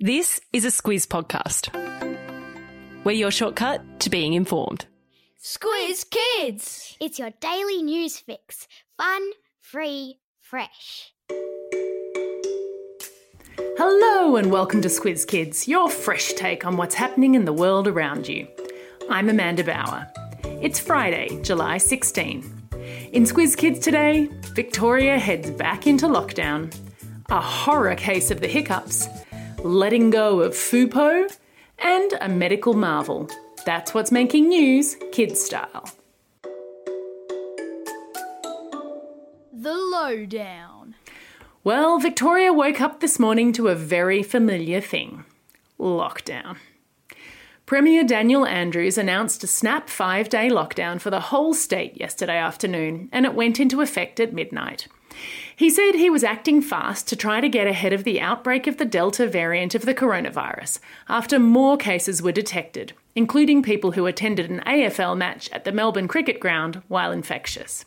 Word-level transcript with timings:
This 0.00 0.40
is 0.52 0.64
a 0.64 0.68
Squiz 0.68 1.08
podcast. 1.08 1.74
We're 3.02 3.10
your 3.10 3.32
shortcut 3.32 3.98
to 3.98 4.10
being 4.10 4.34
informed. 4.34 4.86
Squiz 5.42 6.08
Kids! 6.08 6.96
It's 7.00 7.18
your 7.18 7.30
daily 7.40 7.82
news 7.82 8.16
fix. 8.16 8.68
Fun, 8.96 9.20
free, 9.60 10.20
fresh. 10.40 11.12
Hello 13.76 14.36
and 14.36 14.52
welcome 14.52 14.82
to 14.82 14.88
Squiz 14.88 15.26
Kids, 15.26 15.66
your 15.66 15.90
fresh 15.90 16.32
take 16.34 16.64
on 16.64 16.76
what's 16.76 16.94
happening 16.94 17.34
in 17.34 17.44
the 17.44 17.52
world 17.52 17.88
around 17.88 18.28
you. 18.28 18.46
I'm 19.10 19.28
Amanda 19.28 19.64
Bauer. 19.64 20.06
It's 20.62 20.78
Friday, 20.78 21.42
July 21.42 21.78
16. 21.78 22.68
In 23.10 23.24
Squiz 23.24 23.56
Kids 23.56 23.80
today, 23.80 24.28
Victoria 24.54 25.18
heads 25.18 25.50
back 25.50 25.88
into 25.88 26.06
lockdown, 26.06 26.72
a 27.30 27.40
horror 27.40 27.96
case 27.96 28.30
of 28.30 28.40
the 28.40 28.46
hiccups, 28.46 29.08
letting 29.64 30.10
go 30.10 30.40
of 30.40 30.52
FUPO, 30.52 31.36
and 31.78 32.14
a 32.20 32.28
medical 32.28 32.74
marvel. 32.74 33.28
That's 33.64 33.94
what's 33.94 34.12
making 34.12 34.48
news 34.48 34.96
kids 35.12 35.40
style. 35.42 35.90
The 39.52 39.74
Lowdown. 39.74 40.94
Well, 41.64 41.98
Victoria 41.98 42.52
woke 42.52 42.80
up 42.80 43.00
this 43.00 43.18
morning 43.18 43.52
to 43.54 43.68
a 43.68 43.74
very 43.74 44.22
familiar 44.22 44.80
thing 44.80 45.24
lockdown. 45.78 46.56
Premier 47.68 48.02
Daniel 48.02 48.46
Andrews 48.46 48.96
announced 48.96 49.44
a 49.44 49.46
snap 49.46 49.90
five 49.90 50.30
day 50.30 50.48
lockdown 50.48 50.98
for 50.98 51.10
the 51.10 51.20
whole 51.20 51.52
state 51.52 52.00
yesterday 52.00 52.38
afternoon, 52.38 53.10
and 53.12 53.26
it 53.26 53.34
went 53.34 53.60
into 53.60 53.82
effect 53.82 54.18
at 54.18 54.32
midnight. 54.32 54.88
He 55.54 55.68
said 55.68 55.92
he 55.94 56.08
was 56.08 56.24
acting 56.24 56.62
fast 56.62 57.06
to 57.08 57.14
try 57.14 57.42
to 57.42 57.48
get 57.50 57.66
ahead 57.66 57.92
of 57.92 58.04
the 58.04 58.22
outbreak 58.22 58.66
of 58.66 58.78
the 58.78 58.86
Delta 58.86 59.26
variant 59.26 59.74
of 59.74 59.84
the 59.84 59.92
coronavirus 59.94 60.78
after 61.10 61.38
more 61.38 61.76
cases 61.76 62.22
were 62.22 62.32
detected, 62.32 62.94
including 63.14 63.62
people 63.62 63.92
who 63.92 64.06
attended 64.06 64.48
an 64.48 64.60
AFL 64.60 65.14
match 65.14 65.50
at 65.52 65.66
the 65.66 65.72
Melbourne 65.72 66.08
Cricket 66.08 66.40
Ground 66.40 66.82
while 66.88 67.12
infectious. 67.12 67.84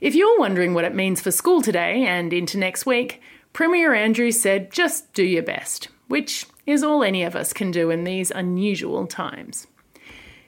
If 0.00 0.14
you're 0.14 0.38
wondering 0.38 0.74
what 0.74 0.84
it 0.84 0.94
means 0.94 1.20
for 1.20 1.32
school 1.32 1.60
today 1.60 2.04
and 2.06 2.32
into 2.32 2.56
next 2.56 2.86
week, 2.86 3.20
Premier 3.52 3.94
Andrews 3.94 4.40
said 4.40 4.70
just 4.70 5.12
do 5.12 5.24
your 5.24 5.42
best, 5.42 5.88
which 6.08 6.46
is 6.66 6.82
all 6.82 7.02
any 7.02 7.22
of 7.22 7.34
us 7.34 7.52
can 7.52 7.70
do 7.70 7.90
in 7.90 8.04
these 8.04 8.30
unusual 8.30 9.06
times. 9.06 9.66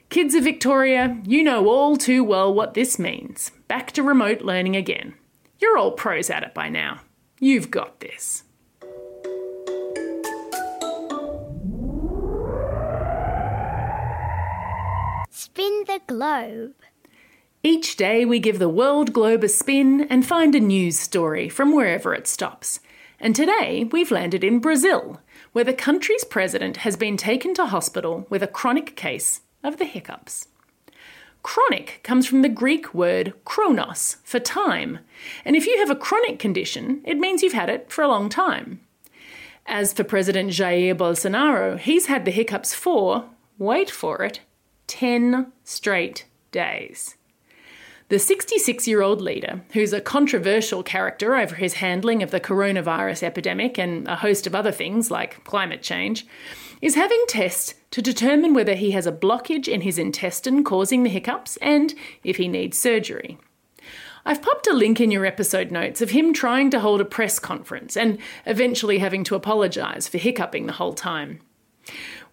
Kids 0.09 0.35
of 0.35 0.43
Victoria, 0.43 1.19
you 1.25 1.43
know 1.43 1.67
all 1.67 1.97
too 1.97 2.23
well 2.23 2.53
what 2.53 2.73
this 2.73 2.99
means. 2.99 3.51
Back 3.67 3.91
to 3.93 4.03
remote 4.03 4.41
learning 4.41 4.75
again. 4.75 5.15
You're 5.59 5.77
all 5.77 5.91
pros 5.91 6.29
at 6.29 6.43
it 6.43 6.53
by 6.53 6.69
now. 6.69 7.01
You've 7.39 7.71
got 7.71 7.99
this. 7.99 8.43
Spin 15.29 15.83
the 15.87 15.99
globe. 16.07 16.75
Each 17.63 17.95
day 17.95 18.25
we 18.25 18.39
give 18.39 18.59
the 18.59 18.69
world 18.69 19.11
globe 19.11 19.43
a 19.43 19.49
spin 19.49 20.01
and 20.09 20.25
find 20.25 20.53
a 20.53 20.59
news 20.59 20.99
story 20.99 21.49
from 21.49 21.73
wherever 21.73 22.13
it 22.13 22.27
stops. 22.27 22.79
And 23.19 23.35
today 23.35 23.89
we've 23.91 24.11
landed 24.11 24.43
in 24.43 24.59
Brazil, 24.59 25.19
where 25.55 25.63
the 25.63 25.71
country's 25.71 26.25
president 26.25 26.75
has 26.75 26.97
been 26.97 27.15
taken 27.15 27.53
to 27.53 27.65
hospital 27.65 28.27
with 28.29 28.43
a 28.43 28.47
chronic 28.47 28.93
case 28.97 29.39
of 29.63 29.77
the 29.77 29.85
hiccups. 29.85 30.49
Chronic 31.43 32.01
comes 32.03 32.27
from 32.27 32.41
the 32.41 32.49
Greek 32.49 32.93
word 32.93 33.33
chronos, 33.45 34.17
for 34.25 34.37
time, 34.37 34.99
and 35.45 35.55
if 35.55 35.65
you 35.65 35.77
have 35.77 35.89
a 35.89 35.95
chronic 35.95 36.39
condition, 36.39 37.01
it 37.05 37.17
means 37.17 37.41
you've 37.41 37.53
had 37.53 37.69
it 37.69 37.89
for 37.89 38.01
a 38.01 38.09
long 38.09 38.27
time. 38.27 38.81
As 39.65 39.93
for 39.93 40.03
President 40.03 40.49
Jair 40.49 40.93
Bolsonaro, 40.93 41.79
he's 41.79 42.07
had 42.07 42.25
the 42.25 42.31
hiccups 42.31 42.73
for, 42.73 43.23
wait 43.57 43.89
for 43.89 44.23
it, 44.23 44.41
10 44.87 45.53
straight 45.63 46.25
days. 46.51 47.15
The 48.07 48.19
66 48.19 48.87
year 48.87 49.01
old 49.01 49.19
leader, 49.19 49.63
who's 49.73 49.91
a 49.91 49.99
controversial 49.99 50.83
character 50.83 51.35
over 51.35 51.55
his 51.55 51.75
handling 51.75 52.21
of 52.21 52.29
the 52.29 52.39
coronavirus 52.39 53.23
epidemic 53.23 53.79
and 53.79 54.07
a 54.07 54.17
host 54.17 54.45
of 54.45 54.53
other 54.53 54.71
things 54.71 55.09
like 55.09 55.43
climate 55.43 55.81
change, 55.81 56.27
is 56.83 56.93
having 56.93 57.23
tests 57.27 57.73
to 57.89 58.03
determine 58.03 58.53
whether 58.53 58.75
he 58.75 58.91
has 58.91 59.07
a 59.07 59.11
blockage 59.11 59.67
in 59.67 59.81
his 59.81 59.97
intestine 59.97 60.63
causing 60.63 61.01
the 61.01 61.09
hiccups 61.09 61.57
and 61.57 61.95
if 62.23 62.37
he 62.37 62.47
needs 62.47 62.77
surgery. 62.77 63.39
I've 64.23 64.41
popped 64.41 64.67
a 64.67 64.73
link 64.73 65.01
in 65.01 65.09
your 65.09 65.25
episode 65.25 65.71
notes 65.71 65.99
of 65.99 66.11
him 66.11 66.31
trying 66.31 66.69
to 66.71 66.79
hold 66.79 67.01
a 67.01 67.05
press 67.05 67.39
conference 67.39 67.97
and 67.97 68.19
eventually 68.45 68.99
having 68.99 69.23
to 69.23 69.35
apologise 69.35 70.07
for 70.07 70.19
hiccuping 70.19 70.67
the 70.67 70.73
whole 70.73 70.93
time. 70.93 71.39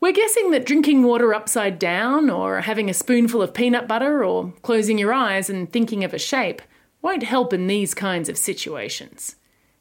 We're 0.03 0.11
guessing 0.11 0.51
that 0.51 0.67
drinking 0.67 1.05
water 1.05 1.33
upside 1.33 1.79
down, 1.79 2.29
or 2.29 2.63
having 2.63 2.91
a 2.91 2.93
spoonful 2.93 3.41
of 3.41 3.55
peanut 3.55 3.87
butter, 3.87 4.25
or 4.25 4.53
closing 4.63 4.99
your 4.99 5.13
eyes 5.13 5.49
and 5.49 5.73
thinking 5.73 6.03
of 6.03 6.13
a 6.13 6.19
shape 6.19 6.61
won't 7.03 7.23
help 7.23 7.53
in 7.53 7.69
these 7.69 7.95
kinds 7.95 8.29
of 8.29 8.37
situations. 8.37 9.37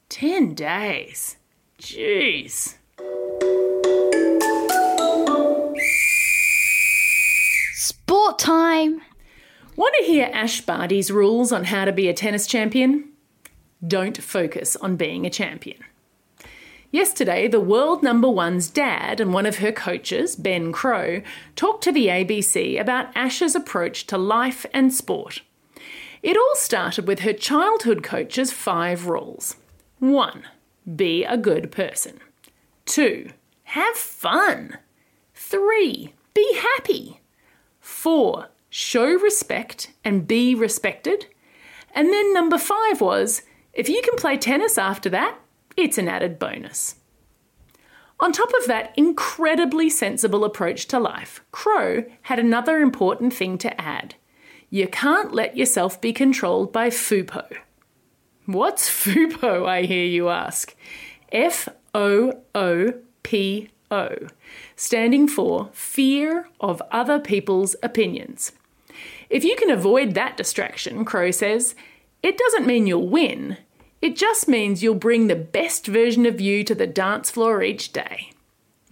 Ten 0.09 0.53
days. 0.53 1.37
Jeez. 1.79 2.75
Sport 7.73 8.37
time. 8.37 9.01
Want 9.75 9.95
to 9.97 10.05
hear 10.05 10.29
Ash 10.31 10.61
Barty's 10.61 11.09
rules 11.09 11.51
on 11.51 11.63
how 11.63 11.83
to 11.85 11.91
be 11.91 12.07
a 12.07 12.13
tennis 12.13 12.45
champion? 12.45 13.09
Don't 13.87 14.21
focus 14.21 14.75
on 14.75 14.97
being 14.97 15.25
a 15.25 15.31
champion. 15.31 15.79
Yesterday, 16.91 17.47
the 17.47 17.61
world 17.61 18.03
number 18.03 18.29
one's 18.29 18.69
dad 18.69 19.21
and 19.21 19.33
one 19.33 19.45
of 19.45 19.59
her 19.59 19.71
coaches, 19.71 20.35
Ben 20.35 20.73
Crowe, 20.73 21.21
talked 21.55 21.85
to 21.85 21.91
the 21.91 22.07
ABC 22.07 22.79
about 22.79 23.15
Ash's 23.15 23.55
approach 23.55 24.05
to 24.07 24.17
life 24.17 24.65
and 24.73 24.93
sport. 24.93 25.41
It 26.21 26.35
all 26.35 26.55
started 26.55 27.07
with 27.07 27.21
her 27.21 27.31
childhood 27.31 28.03
coach's 28.03 28.51
five 28.51 29.07
rules 29.07 29.55
1. 29.99 30.43
Be 30.95 31.23
a 31.23 31.37
good 31.37 31.71
person. 31.71 32.19
2. 32.85 33.31
Have 33.63 33.95
fun. 33.95 34.77
3. 35.33 36.13
Be 36.33 36.59
happy. 36.75 37.21
4. 37.79 38.49
Show 38.69 39.05
respect 39.05 39.91
and 40.03 40.27
be 40.27 40.53
respected. 40.53 41.27
And 41.95 42.09
then 42.09 42.33
number 42.33 42.57
5 42.57 42.99
was 42.99 43.43
if 43.73 43.87
you 43.87 44.01
can 44.01 44.17
play 44.17 44.37
tennis 44.37 44.77
after 44.77 45.09
that, 45.09 45.37
it's 45.77 45.97
an 45.97 46.07
added 46.07 46.39
bonus. 46.39 46.95
On 48.19 48.31
top 48.31 48.51
of 48.61 48.67
that 48.67 48.93
incredibly 48.95 49.89
sensible 49.89 50.45
approach 50.45 50.87
to 50.87 50.99
life, 50.99 51.43
Crowe 51.51 52.03
had 52.23 52.37
another 52.37 52.77
important 52.77 53.33
thing 53.33 53.57
to 53.59 53.81
add. 53.81 54.15
You 54.69 54.87
can't 54.87 55.33
let 55.33 55.57
yourself 55.57 55.99
be 55.99 56.13
controlled 56.13 56.71
by 56.71 56.89
FUPO. 56.89 57.45
What's 58.45 58.89
FUPO, 58.89 59.67
I 59.67 59.83
hear 59.83 60.05
you 60.05 60.29
ask? 60.29 60.75
F 61.31 61.67
O 61.95 62.41
O 62.53 62.93
P 63.23 63.69
O, 63.89 64.15
standing 64.75 65.27
for 65.27 65.69
Fear 65.73 66.47
of 66.59 66.81
Other 66.91 67.19
People's 67.19 67.75
Opinions. 67.81 68.51
If 69.29 69.43
you 69.43 69.55
can 69.55 69.69
avoid 69.69 70.13
that 70.13 70.37
distraction, 70.37 71.05
Crowe 71.05 71.31
says, 71.31 71.75
it 72.21 72.37
doesn't 72.37 72.67
mean 72.67 72.87
you'll 72.87 73.07
win, 73.07 73.57
it 74.01 74.15
just 74.15 74.47
means 74.47 74.81
you'll 74.81 74.95
bring 74.95 75.27
the 75.27 75.35
best 75.35 75.85
version 75.85 76.25
of 76.25 76.41
you 76.41 76.63
to 76.63 76.73
the 76.73 76.87
dance 76.87 77.29
floor 77.29 77.61
each 77.61 77.93
day. 77.93 78.31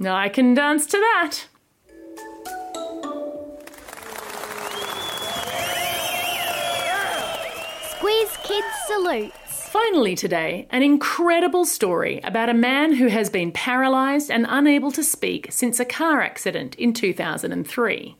I 0.01 0.29
can 0.29 0.53
dance 0.53 0.85
to 0.87 0.97
that. 0.97 1.47
Squiz 7.89 8.43
Kids 8.43 8.67
salutes. 8.87 9.35
Finally, 9.71 10.15
today, 10.15 10.67
an 10.71 10.81
incredible 10.83 11.65
story 11.65 12.19
about 12.23 12.49
a 12.49 12.53
man 12.53 12.93
who 12.93 13.07
has 13.07 13.29
been 13.29 13.51
paralysed 13.51 14.31
and 14.31 14.45
unable 14.49 14.91
to 14.91 15.03
speak 15.03 15.47
since 15.51 15.79
a 15.79 15.85
car 15.85 16.21
accident 16.21 16.75
in 16.75 16.93
2003. 16.93 18.15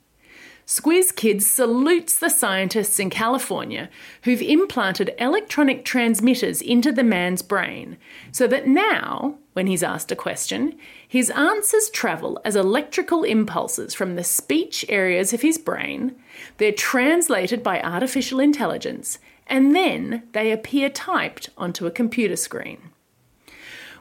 Squiz 0.70 1.16
Kids 1.16 1.50
salutes 1.50 2.20
the 2.20 2.30
scientists 2.30 3.00
in 3.00 3.10
California 3.10 3.90
who've 4.22 4.40
implanted 4.40 5.16
electronic 5.18 5.84
transmitters 5.84 6.62
into 6.62 6.92
the 6.92 7.04
man's 7.04 7.42
brain 7.42 7.98
so 8.32 8.46
that 8.46 8.68
now, 8.68 9.40
when 9.54 9.66
he's 9.66 9.82
asked 9.82 10.12
a 10.12 10.16
question, 10.16 10.78
his 11.08 11.32
answers 11.32 11.90
travel 11.90 12.40
as 12.46 12.56
electrical 12.56 13.24
impulses 13.24 13.96
from 13.96 14.14
the 14.14 14.24
speech 14.24 14.86
areas 14.90 15.34
of 15.34 15.42
his 15.42 15.58
brain, 15.58 16.14
they're 16.58 16.72
translated 16.72 17.64
by 17.64 17.82
artificial 17.82 18.40
intelligence, 18.40 19.18
and 19.48 19.76
then 19.76 20.22
they 20.34 20.52
appear 20.52 20.88
typed 20.88 21.50
onto 21.58 21.88
a 21.88 21.92
computer 21.92 22.36
screen. 22.36 22.92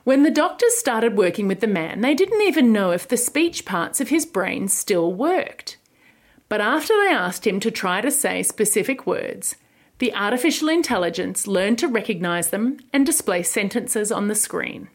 When 0.05 0.23
the 0.23 0.31
doctors 0.31 0.77
started 0.77 1.17
working 1.17 1.49
with 1.49 1.61
the 1.61 1.67
man, 1.67 2.03
they 2.03 2.15
didn't 2.15 2.43
even 2.43 2.75
know 2.75 2.91
if 2.91 3.09
the 3.09 3.17
speech 3.17 3.65
parts 3.65 4.03
of 4.03 4.11
his 4.11 4.27
brain 4.27 4.69
still 4.69 5.11
worked. 5.11 5.78
But 6.49 6.61
after 6.61 6.95
they 6.95 7.13
asked 7.13 7.47
him 7.47 7.61
to 7.61 7.71
try 7.71 8.01
to 8.01 8.11
say 8.11 8.43
specific 8.43 9.07
words, 9.07 9.57
the 9.99 10.15
artificial 10.15 10.69
intelligence 10.69 11.47
learned 11.47 11.79
to 11.79 11.89
recognise 11.89 12.51
them 12.51 12.79
and 12.93 13.05
display 13.05 13.43
sentences 13.43 14.13
on 14.13 14.29
the 14.29 14.35
screen. 14.35 14.89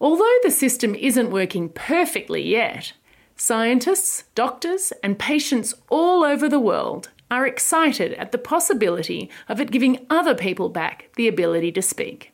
Although 0.00 0.36
the 0.42 0.50
system 0.50 0.94
isn't 0.94 1.30
working 1.30 1.68
perfectly 1.68 2.42
yet, 2.42 2.92
scientists, 3.36 4.24
doctors, 4.34 4.92
and 5.02 5.18
patients 5.18 5.74
all 5.88 6.24
over 6.24 6.48
the 6.48 6.60
world 6.60 7.10
are 7.30 7.46
excited 7.46 8.12
at 8.14 8.32
the 8.32 8.38
possibility 8.38 9.30
of 9.48 9.60
it 9.60 9.70
giving 9.70 10.04
other 10.10 10.34
people 10.34 10.68
back 10.68 11.08
the 11.16 11.28
ability 11.28 11.72
to 11.72 11.82
speak. 11.82 12.32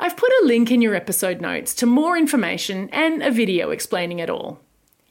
I've 0.00 0.16
put 0.16 0.30
a 0.42 0.46
link 0.46 0.70
in 0.70 0.82
your 0.82 0.94
episode 0.94 1.40
notes 1.40 1.74
to 1.76 1.86
more 1.86 2.16
information 2.16 2.88
and 2.90 3.22
a 3.22 3.30
video 3.30 3.70
explaining 3.70 4.18
it 4.18 4.30
all. 4.30 4.60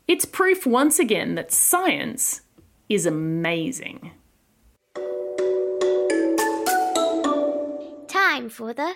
It's 0.08 0.24
proof 0.24 0.66
once 0.66 1.00
again 1.00 1.36
that 1.36 1.52
science 1.52 2.40
is 2.88 3.06
amazing. 3.06 4.12
Time 8.08 8.48
for 8.48 8.74
the 8.74 8.94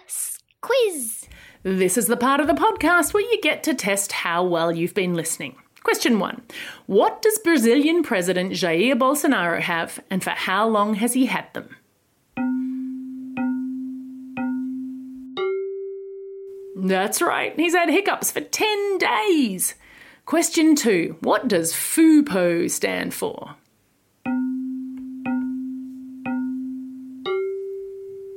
quiz. 0.62 1.28
This 1.64 1.98
is 1.98 2.08
the 2.08 2.16
part 2.16 2.40
of 2.40 2.48
the 2.48 2.54
podcast 2.54 3.14
where 3.14 3.30
you 3.30 3.42
get 3.42 3.62
to 3.64 3.74
test 3.74 4.14
how 4.14 4.46
well 4.46 4.72
you've 4.72 4.94
been 4.94 5.14
listening. 5.14 5.58
Question 5.84 6.18
one 6.18 6.44
What 6.86 7.22
does 7.22 7.40
Brazilian 7.40 8.04
President 8.04 8.54
Jair 8.54 8.98
Bolsonaro 8.98 9.60
have, 9.60 10.00
and 10.10 10.24
for 10.24 10.30
how 10.30 10.66
long 10.66 10.94
has 10.94 11.12
he 11.12 11.26
had 11.26 11.54
them? 11.54 11.76
That's 16.78 17.22
right, 17.22 17.54
he's 17.60 17.76
had 17.76 17.90
hiccups 17.90 18.32
for 18.32 18.40
10 18.40 18.98
days. 18.98 19.76
Question 20.26 20.76
two 20.76 21.18
What 21.22 21.48
does 21.48 21.74
FUPO 21.74 22.70
stand 22.70 23.14
for? 23.14 23.56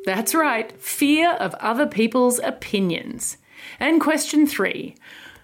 That's 0.04 0.34
right, 0.34 0.70
fear 0.80 1.30
of 1.32 1.54
other 1.54 1.86
people's 1.86 2.38
opinions. 2.40 3.38
And 3.80 4.00
question 4.00 4.46
three 4.46 4.96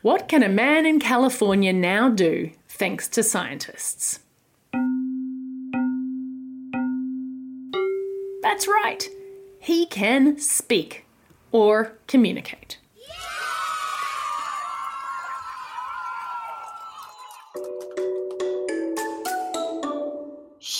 What 0.02 0.28
can 0.28 0.42
a 0.42 0.48
man 0.48 0.87
in 0.87 0.98
California 1.00 1.72
now 1.72 2.08
do 2.08 2.50
thanks 2.69 3.08
to 3.08 3.22
scientists? 3.22 4.20
That's 8.42 8.66
right, 8.66 9.08
he 9.58 9.87
can 9.87 10.38
speak 10.38 11.06
or 11.52 11.98
communicate. 12.06 12.78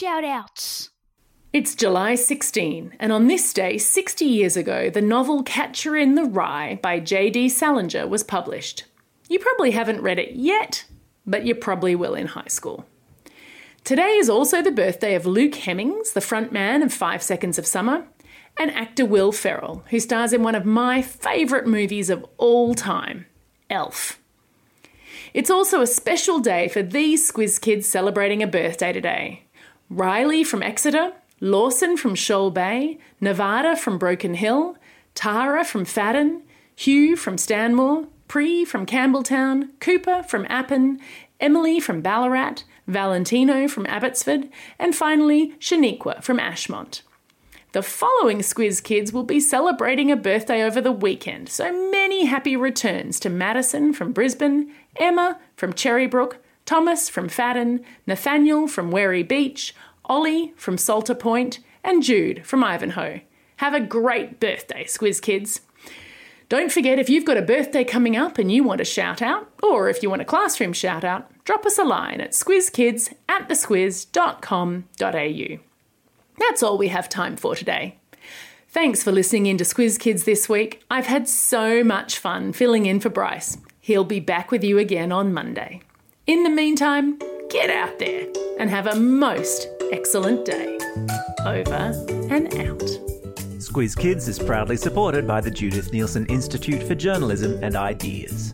Shout 0.01 0.25
outs. 0.25 0.89
It's 1.53 1.75
July 1.75 2.15
16, 2.15 2.95
and 2.99 3.13
on 3.13 3.27
this 3.27 3.53
day, 3.53 3.77
60 3.77 4.25
years 4.25 4.57
ago, 4.57 4.89
the 4.89 5.03
novel 5.03 5.43
Catcher 5.43 5.95
in 5.95 6.15
the 6.15 6.25
Rye 6.25 6.79
by 6.83 7.01
J.D. 7.01 7.51
Salinger 7.51 8.09
was 8.09 8.25
published. 8.25 8.85
You 9.29 9.39
probably 9.39 9.73
haven't 9.73 10.01
read 10.01 10.19
it 10.19 10.37
yet, 10.37 10.87
but 11.27 11.45
you 11.45 11.55
probably 11.55 11.95
will 11.95 12.15
in 12.15 12.29
high 12.29 12.49
school. 12.49 12.87
Today 13.85 14.13
is 14.13 14.31
also 14.31 14.63
the 14.63 14.71
birthday 14.71 15.15
of 15.15 15.27
Luke 15.27 15.57
Hemmings, 15.57 16.13
the 16.15 16.21
frontman 16.21 16.83
of 16.83 16.95
Five 16.95 17.23
Seconds 17.23 17.59
of 17.59 17.67
Summer, 17.67 18.07
and 18.59 18.71
actor 18.71 19.05
Will 19.05 19.33
Ferrell, 19.33 19.85
who 19.91 20.01
stars 20.01 20.33
in 20.33 20.43
one 20.43 20.55
of 20.55 20.65
my 20.65 21.03
favourite 21.03 21.67
movies 21.67 22.09
of 22.09 22.25
all 22.39 22.75
time, 22.75 23.27
Elf. 23.69 24.19
It's 25.35 25.51
also 25.51 25.83
a 25.83 25.87
special 25.87 26.41
day 26.41 26.69
for 26.69 26.83
these 26.83 27.31
Squiz 27.31 27.61
kids 27.61 27.87
celebrating 27.87 28.43
a 28.43 28.47
birthday 28.47 28.95
today. 28.95 29.45
Riley 29.91 30.45
from 30.45 30.63
Exeter, 30.63 31.15
Lawson 31.41 31.97
from 31.97 32.15
Shoal 32.15 32.53
Bay, 32.53 32.99
Nevada 33.21 33.75
from 33.75 33.99
Broken 33.99 34.35
Hill, 34.35 34.77
Tara 35.17 35.65
from 35.65 35.85
Fadden, 35.85 36.43
Hugh 36.77 37.17
from 37.17 37.37
Stanmore, 37.37 38.07
Pre 38.29 38.65
from 38.65 38.87
Campbelltown, 38.87 39.71
Cooper 39.81 40.23
from 40.23 40.47
Appin, 40.49 41.01
Emily 41.41 41.81
from 41.81 42.03
Ballarat, 42.03 42.63
Valentino 42.87 43.67
from 43.67 43.85
Abbotsford, 43.87 44.49
and 44.79 44.95
finally 44.95 45.55
Shaniqua 45.59 46.23
from 46.23 46.39
Ashmont. 46.39 47.03
The 47.73 47.83
following 47.83 48.39
Squiz 48.39 48.81
kids 48.81 49.13
will 49.13 49.25
be 49.25 49.41
celebrating 49.41 50.13
a 50.13 50.17
birthday 50.17 50.63
over 50.63 50.81
the 50.81 50.93
weekend, 50.93 51.49
so 51.49 51.73
many 51.91 52.27
happy 52.27 52.55
returns 52.57 53.19
to 53.21 53.29
Madison 53.29 53.93
from 53.93 54.13
Brisbane, 54.13 54.73
Emma 54.95 55.41
from 55.57 55.73
Cherrybrook, 55.73 56.37
Thomas 56.71 57.09
from 57.09 57.29
Fadden, 57.29 57.83
Nathaniel 58.07 58.69
from 58.69 58.93
Werri 58.93 59.27
Beach, 59.27 59.75
Ollie 60.05 60.53
from 60.55 60.79
Salter 60.79 61.17
Point, 61.17 61.59
and 61.83 62.01
Jude 62.01 62.47
from 62.47 62.63
Ivanhoe. 62.63 63.23
Have 63.57 63.75
a 63.75 63.81
great 63.81 64.39
birthday, 64.39 64.85
Squiz 64.85 65.21
kids. 65.21 65.63
Don't 66.49 66.71
forget 66.71 67.01
if 67.01 67.11
you've 67.11 67.25
got 67.25 67.37
a 67.37 67.43
birthday 67.43 67.83
coming 67.83 68.17
up 68.17 68.39
and 68.39 68.53
you 68.53 68.63
want 68.63 68.81
a 68.81 68.85
shout 68.85 69.21
out, 69.21 69.51
or 69.65 69.89
if 69.89 70.01
you 70.01 70.11
want 70.11 70.23
a 70.23 70.25
classroom 70.25 70.73
shout 70.73 71.03
out, 71.03 71.29
drop 71.43 71.67
us 71.67 71.77
a 71.77 71.83
line 71.83 72.21
at 72.21 72.35
squizkids 72.35 73.13
at 73.29 73.49
thesquiz.com.au. 73.49 75.59
That's 76.39 76.63
all 76.63 76.79
we 76.79 76.87
have 76.87 77.09
time 77.09 77.37
for 77.37 77.57
today. 77.57 77.99
Thanks 78.69 79.03
for 79.03 79.11
listening 79.11 79.47
in 79.47 79.59
to 79.59 79.65
Squiz 79.65 79.99
Kids 79.99 80.23
this 80.23 80.49
week. 80.49 80.85
I've 80.89 81.07
had 81.07 81.27
so 81.27 81.83
much 81.83 82.17
fun 82.17 82.53
filling 82.53 82.87
in 82.87 83.01
for 83.01 83.09
Bryce. 83.09 83.59
He'll 83.81 84.05
be 84.05 84.21
back 84.21 84.53
with 84.53 84.63
you 84.63 84.79
again 84.79 85.11
on 85.11 85.33
Monday. 85.33 85.83
In 86.27 86.43
the 86.45 86.51
meantime, 86.51 87.19
get 87.49 87.71
out 87.71 87.99
there 87.99 88.27
and 88.59 88.69
have 88.69 88.87
a 88.87 88.95
most 88.95 89.69
excellent 89.91 90.45
day. 90.45 90.79
Over 91.41 91.93
and 92.31 92.47
out. 92.55 92.83
Squiz 93.59 93.97
Kids 93.97 94.29
is 94.29 94.39
proudly 94.39 94.77
supported 94.77 95.27
by 95.27 95.41
the 95.41 95.51
Judith 95.51 95.93
Neilson 95.93 96.31
Institute 96.31 96.83
for 96.83 96.95
Journalism 96.95 97.63
and 97.63 97.75
Ideas. 97.75 98.53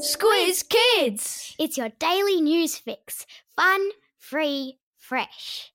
Squiz 0.00 0.64
Kids. 0.68 1.54
It's 1.58 1.76
your 1.76 1.90
daily 1.98 2.40
news 2.40 2.76
fix. 2.76 3.26
Fun, 3.56 3.90
free, 4.18 4.78
fresh. 4.96 5.73